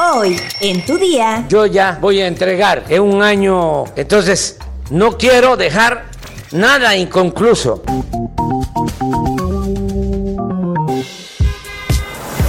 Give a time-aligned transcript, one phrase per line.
[0.00, 1.44] Hoy, en tu día.
[1.48, 4.56] Yo ya voy a entregar en un año, entonces
[4.90, 6.04] no quiero dejar
[6.52, 7.82] nada inconcluso.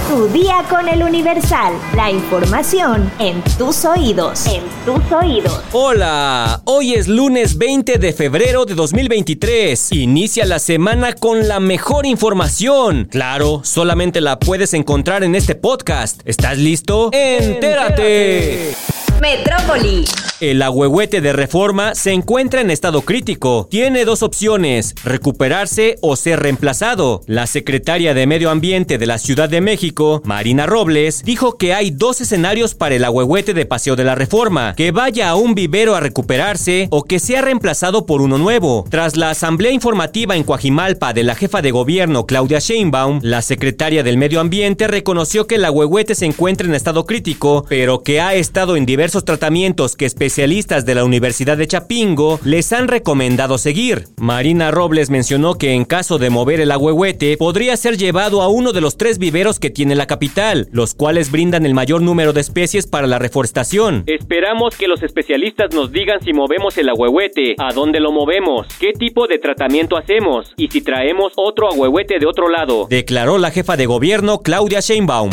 [0.08, 1.74] Tu día con el Universal.
[1.94, 4.46] La información en tus oídos.
[4.46, 5.60] En tus oídos.
[5.72, 9.92] Hola, hoy es lunes 20 de febrero de 2023.
[9.92, 13.08] Inicia la semana con la mejor información.
[13.10, 16.22] Claro, solamente la puedes encontrar en este podcast.
[16.24, 17.10] ¿Estás listo?
[17.12, 18.74] ¡Entérate!
[19.20, 20.06] Metrópoli.
[20.40, 23.68] El ahuehuete de reforma se encuentra en estado crítico.
[23.70, 27.20] Tiene dos opciones, recuperarse o ser reemplazado.
[27.26, 31.90] La secretaria de Medio Ambiente de la Ciudad de México, Marina Robles, dijo que hay
[31.90, 35.94] dos escenarios para el ahuehuete de Paseo de la Reforma, que vaya a un vivero
[35.94, 38.86] a recuperarse o que sea reemplazado por uno nuevo.
[38.88, 44.02] Tras la asamblea informativa en Coajimalpa de la jefa de gobierno Claudia Sheinbaum, la secretaria
[44.02, 48.34] del Medio Ambiente reconoció que el ahuehuete se encuentra en estado crítico, pero que ha
[48.34, 54.04] estado en diversos tratamientos que especialistas de la Universidad de Chapingo les han recomendado seguir.
[54.16, 58.70] Marina Robles mencionó que en caso de mover el ahuehuete podría ser llevado a uno
[58.72, 62.42] de los tres viveros que tiene la capital, los cuales brindan el mayor número de
[62.42, 64.04] especies para la reforestación.
[64.06, 68.92] Esperamos que los especialistas nos digan si movemos el ahuehuete, a dónde lo movemos, qué
[68.92, 73.76] tipo de tratamiento hacemos y si traemos otro ahuehuete de otro lado, declaró la jefa
[73.76, 75.30] de gobierno Claudia Sheinbaum.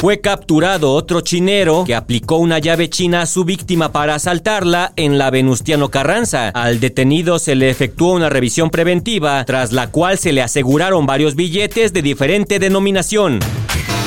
[0.00, 5.16] Fue capturado otro chinero que aplicó una llave china a su víctima para asaltarla en
[5.16, 6.48] la Venustiano Carranza.
[6.50, 11.36] Al detenido se le efectuó una revisión preventiva, tras la cual se le aseguraron varios
[11.36, 13.40] billetes de diferente denominación.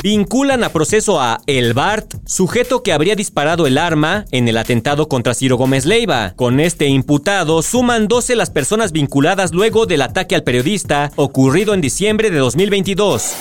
[0.02, 5.08] Vinculan a proceso a El Bart, sujeto que habría disparado el arma en el atentado
[5.08, 6.34] contra Ciro Gómez Leiva.
[6.36, 11.80] Con este imputado suman 12 las personas vinculadas luego del ataque al periodista ocurrido en
[11.80, 13.32] diciembre de 2022.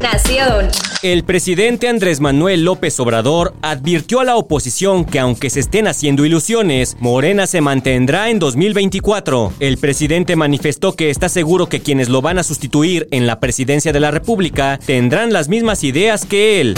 [0.00, 0.68] Nación.
[1.02, 6.26] El presidente Andrés Manuel López Obrador advirtió a la oposición que aunque se estén haciendo
[6.26, 9.54] ilusiones, Morena se mantendrá en 2024.
[9.58, 13.92] El presidente manifestó que está seguro que quienes lo van a sustituir en la presidencia
[13.92, 16.76] de la República tendrán las mismas ideas que él.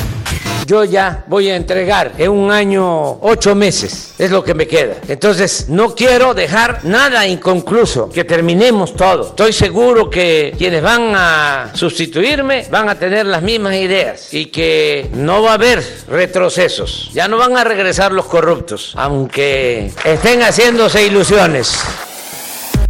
[0.67, 4.97] Yo ya voy a entregar en un año ocho meses, es lo que me queda.
[5.09, 9.29] Entonces no quiero dejar nada inconcluso, que terminemos todo.
[9.29, 15.09] Estoy seguro que quienes van a sustituirme van a tener las mismas ideas y que
[15.15, 17.11] no va a haber retrocesos.
[17.15, 21.79] Ya no van a regresar los corruptos, aunque estén haciéndose ilusiones.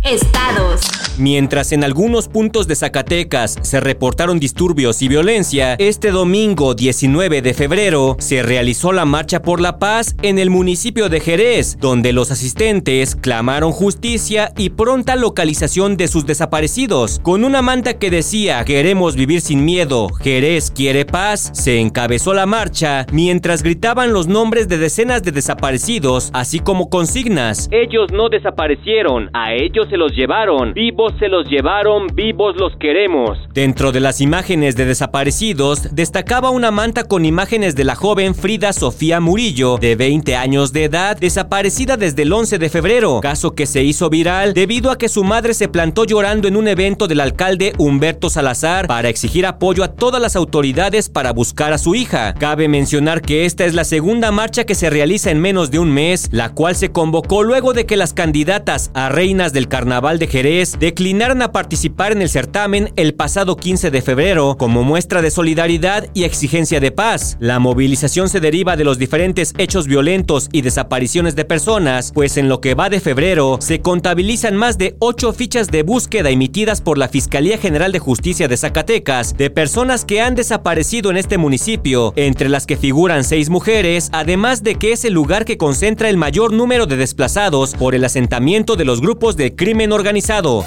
[0.02, 0.97] Estados.
[1.18, 7.54] Mientras en algunos puntos de Zacatecas se reportaron disturbios y violencia, este domingo 19 de
[7.54, 12.30] febrero se realizó la Marcha por la Paz en el municipio de Jerez, donde los
[12.30, 17.18] asistentes clamaron justicia y pronta localización de sus desaparecidos.
[17.24, 22.46] Con una manta que decía queremos vivir sin miedo, Jerez quiere paz, se encabezó la
[22.46, 27.68] marcha mientras gritaban los nombres de decenas de desaparecidos, así como consignas.
[27.72, 33.38] Ellos no desaparecieron, a ellos se los llevaron, vivos se los llevaron, vivos los queremos.
[33.52, 38.72] Dentro de las imágenes de desaparecidos, destacaba una manta con imágenes de la joven Frida
[38.72, 43.66] Sofía Murillo, de 20 años de edad, desaparecida desde el 11 de febrero, caso que
[43.66, 47.20] se hizo viral debido a que su madre se plantó llorando en un evento del
[47.20, 52.34] alcalde Humberto Salazar para exigir apoyo a todas las autoridades para buscar a su hija.
[52.34, 55.90] Cabe mencionar que esta es la segunda marcha que se realiza en menos de un
[55.92, 60.26] mes, la cual se convocó luego de que las candidatas a reinas del carnaval de
[60.26, 65.30] Jerez declinaron a participar en el certamen el pasado 15 de febrero como muestra de
[65.30, 67.36] solidaridad y exigencia de paz.
[67.38, 72.48] La movilización se deriva de los diferentes hechos violentos y desapariciones de personas, pues en
[72.48, 76.98] lo que va de febrero se contabilizan más de ocho fichas de búsqueda emitidas por
[76.98, 82.12] la Fiscalía General de Justicia de Zacatecas de personas que han desaparecido en este municipio,
[82.16, 86.16] entre las que figuran seis mujeres, además de que es el lugar que concentra el
[86.16, 90.64] mayor número de desplazados por el asentamiento de los grupos de crimen organizado.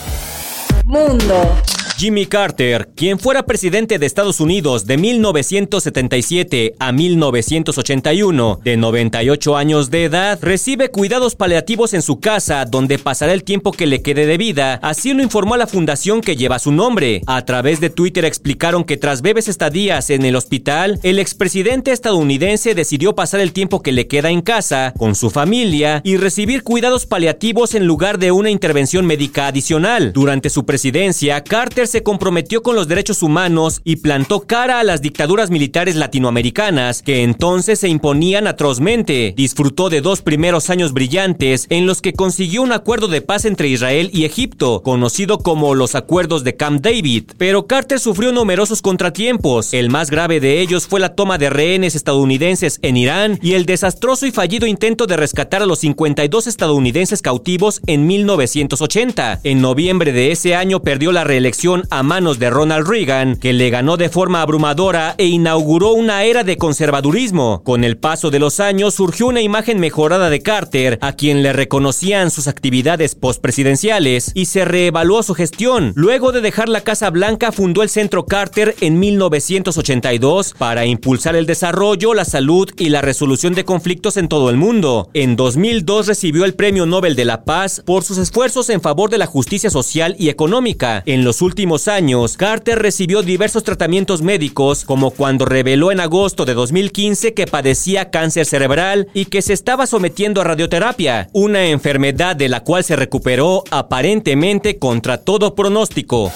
[0.86, 1.81] Mundo.
[2.02, 9.92] Jimmy Carter, quien fuera presidente de Estados Unidos de 1977 a 1981, de 98 años
[9.92, 14.26] de edad, recibe cuidados paliativos en su casa donde pasará el tiempo que le quede
[14.26, 17.22] de vida, así lo informó la fundación que lleva su nombre.
[17.28, 22.74] A través de Twitter explicaron que tras breves estadías en el hospital, el expresidente estadounidense
[22.74, 27.06] decidió pasar el tiempo que le queda en casa, con su familia, y recibir cuidados
[27.06, 30.14] paliativos en lugar de una intervención médica adicional.
[30.14, 35.02] Durante su presidencia, Carter se comprometió con los derechos humanos y plantó cara a las
[35.02, 39.34] dictaduras militares latinoamericanas que entonces se imponían atrozmente.
[39.36, 43.68] Disfrutó de dos primeros años brillantes en los que consiguió un acuerdo de paz entre
[43.68, 47.32] Israel y Egipto, conocido como los Acuerdos de Camp David.
[47.38, 49.74] Pero Carter sufrió numerosos contratiempos.
[49.74, 53.66] El más grave de ellos fue la toma de rehenes estadounidenses en Irán y el
[53.66, 59.42] desastroso y fallido intento de rescatar a los 52 estadounidenses cautivos en 1980.
[59.44, 63.70] En noviembre de ese año perdió la reelección a manos de Ronald Reagan, que le
[63.70, 67.62] ganó de forma abrumadora e inauguró una era de conservadurismo.
[67.64, 71.54] Con el paso de los años surgió una imagen mejorada de Carter, a quien le
[71.54, 75.94] reconocían sus actividades postpresidenciales y se reevaluó su gestión.
[75.96, 81.46] Luego de dejar la Casa Blanca fundó el Centro Carter en 1982 para impulsar el
[81.46, 85.10] desarrollo, la salud y la resolución de conflictos en todo el mundo.
[85.14, 89.18] En 2002 recibió el Premio Nobel de la Paz por sus esfuerzos en favor de
[89.18, 91.04] la justicia social y económica.
[91.06, 96.56] En los últimos años, Carter recibió diversos tratamientos médicos, como cuando reveló en agosto de
[96.56, 102.50] 2015 que padecía cáncer cerebral y que se estaba sometiendo a radioterapia, una enfermedad de
[102.50, 106.32] la cual se recuperó aparentemente contra todo pronóstico.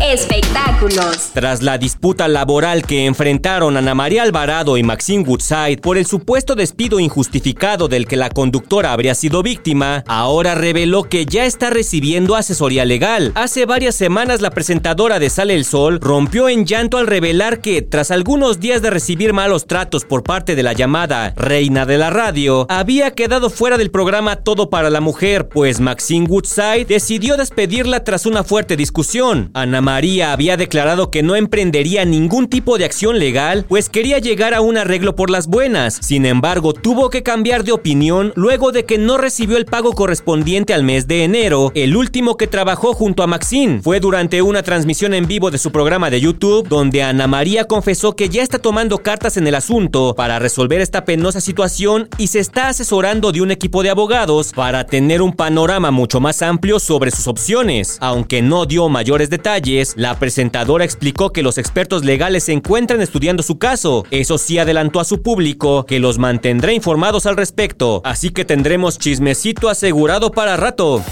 [0.00, 1.30] Espectáculos.
[1.32, 6.54] Tras la disputa laboral que enfrentaron Ana María Alvarado y Maxine Woodside por el supuesto
[6.54, 12.34] despido injustificado del que la conductora habría sido víctima, ahora reveló que ya está recibiendo
[12.34, 13.32] asesoría legal.
[13.34, 17.82] Hace varias semanas la presentadora de Sale el Sol rompió en llanto al revelar que,
[17.82, 22.10] tras algunos días de recibir malos tratos por parte de la llamada reina de la
[22.10, 28.04] radio, había quedado fuera del programa Todo para la Mujer, pues Maxine Woodside decidió despedirla
[28.04, 29.50] tras una fuerte discusión.
[29.54, 34.54] Ana María había declarado que no emprendería ningún tipo de acción legal, pues quería llegar
[34.54, 35.98] a un arreglo por las buenas.
[36.00, 40.72] Sin embargo, tuvo que cambiar de opinión luego de que no recibió el pago correspondiente
[40.72, 43.80] al mes de enero, el último que trabajó junto a Maxine.
[43.82, 48.14] Fue durante una transmisión en vivo de su programa de YouTube, donde Ana María confesó
[48.14, 52.38] que ya está tomando cartas en el asunto para resolver esta penosa situación y se
[52.38, 57.10] está asesorando de un equipo de abogados para tener un panorama mucho más amplio sobre
[57.10, 57.98] sus opciones.
[58.00, 63.42] Aunque no dio mayores detalles, la presentadora explicó que los expertos legales se encuentran estudiando
[63.42, 64.04] su caso.
[64.10, 68.98] Eso sí adelantó a su público que los mantendrá informados al respecto, así que tendremos
[68.98, 71.02] chismecito asegurado para rato.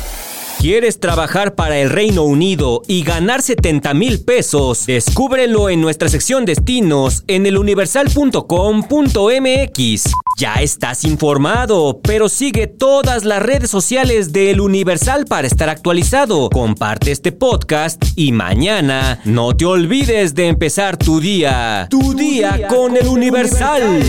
[0.60, 4.84] ¿Quieres trabajar para el Reino Unido y ganar 70 mil pesos?
[4.84, 10.12] Descúbrelo en nuestra sección destinos en eluniversal.com.mx.
[10.36, 16.50] Ya estás informado, pero sigue todas las redes sociales de El Universal para estar actualizado.
[16.50, 21.86] Comparte este podcast y mañana no te olvides de empezar tu día.
[21.88, 24.02] Tu, día, con, El Universal.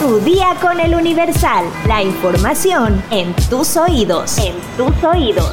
[0.00, 1.66] Tu día con El Universal.
[1.86, 4.38] La información en tus oídos.
[4.38, 5.52] En tus oídos.